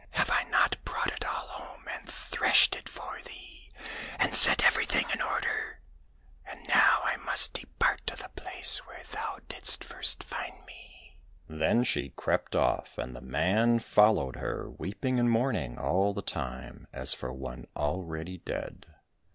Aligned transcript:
Have 0.13 0.31
I 0.31 0.41
not 0.45 0.83
brought 0.83 1.13
it 1.13 1.23
all 1.23 1.45
home 1.49 1.87
and 1.87 2.09
threshed 2.09 2.75
it 2.75 2.89
for 2.89 3.19
thee, 3.23 3.69
and 4.17 4.33
set 4.33 4.65
everything 4.65 5.05
in 5.13 5.21
order? 5.21 5.79
And 6.43 6.67
now 6.67 7.01
I 7.03 7.17
must 7.17 7.53
depart 7.53 8.07
to 8.07 8.15
the 8.15 8.29
place 8.29 8.79
where 8.87 9.03
thou 9.11 9.41
didst 9.47 9.83
first 9.83 10.23
find 10.23 10.53
107 10.53 10.57
COSSACK 10.57 11.03
FAIRY 11.05 11.53
TALES 11.53 11.59
me." 11.59 11.59
Then 11.59 11.83
she 11.83 12.15
crept 12.17 12.55
off, 12.55 12.97
and 12.97 13.15
the 13.15 13.21
man 13.21 13.77
followed 13.77 14.37
her, 14.37 14.71
weeping 14.71 15.19
and 15.19 15.29
mourning 15.29 15.77
all 15.77 16.15
the 16.15 16.23
time 16.23 16.87
as 16.91 17.13
for 17.13 17.31
one 17.31 17.67
already 17.75 18.39
dead. 18.39 18.87